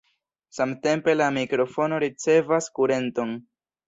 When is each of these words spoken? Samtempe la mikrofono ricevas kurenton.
Samtempe 0.59 1.13
la 1.19 1.27
mikrofono 1.35 1.99
ricevas 2.05 2.71
kurenton. 2.79 3.37